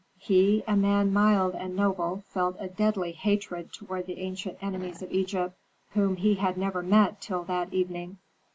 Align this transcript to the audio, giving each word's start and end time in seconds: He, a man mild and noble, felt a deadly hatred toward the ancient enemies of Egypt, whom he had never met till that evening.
He, 0.17 0.63
a 0.65 0.75
man 0.75 1.13
mild 1.13 1.53
and 1.53 1.75
noble, 1.75 2.23
felt 2.29 2.57
a 2.59 2.67
deadly 2.67 3.11
hatred 3.11 3.71
toward 3.71 4.07
the 4.07 4.17
ancient 4.17 4.57
enemies 4.59 5.03
of 5.03 5.11
Egypt, 5.11 5.55
whom 5.91 6.15
he 6.15 6.33
had 6.33 6.57
never 6.57 6.81
met 6.81 7.21
till 7.21 7.43
that 7.43 7.71
evening. 7.71 8.17